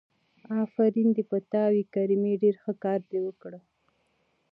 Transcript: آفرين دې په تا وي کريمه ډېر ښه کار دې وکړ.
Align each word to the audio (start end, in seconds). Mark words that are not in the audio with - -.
آفرين 0.63 1.07
دې 1.15 1.23
په 1.29 1.37
تا 1.51 1.63
وي 1.73 1.83
کريمه 1.93 2.31
ډېر 2.43 2.55
ښه 2.63 2.73
کار 2.83 2.99
دې 3.09 3.19
وکړ. 3.23 3.51